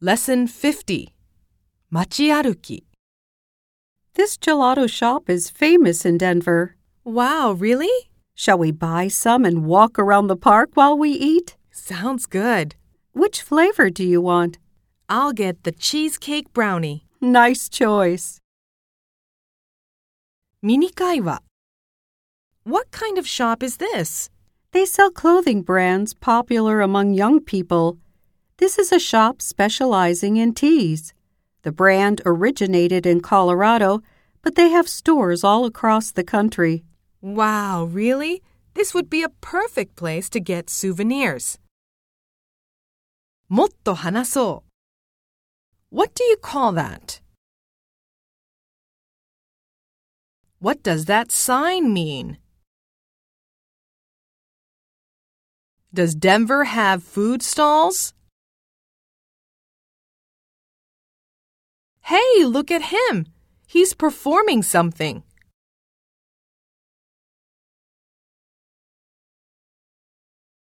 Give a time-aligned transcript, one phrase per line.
[0.00, 1.12] Lesson 50
[1.92, 2.82] Machiaruki.
[4.14, 6.76] This gelato shop is famous in Denver.
[7.02, 8.08] Wow, really?
[8.32, 11.56] Shall we buy some and walk around the park while we eat?
[11.72, 12.76] Sounds good.
[13.12, 14.58] Which flavor do you want?
[15.08, 17.08] I'll get the cheesecake brownie.
[17.20, 18.38] Nice choice.
[20.64, 21.38] Minikaiwa.
[22.62, 24.30] What kind of shop is this?
[24.70, 27.98] They sell clothing brands popular among young people
[28.57, 31.13] This is a shop specializing in teas.
[31.63, 34.01] The brand originated in Colorado,
[34.41, 36.83] but they have stores all across the country.
[37.21, 38.41] Wow, really?
[38.73, 41.57] This would be a perfect place to get souvenirs.
[43.49, 44.63] もっと話そ
[45.91, 47.21] う What do you call that?
[50.59, 52.37] What does that sign mean?
[55.93, 58.13] Does Denver have food stalls?
[62.08, 63.26] Hey, look at him.
[63.66, 65.24] He's performing something.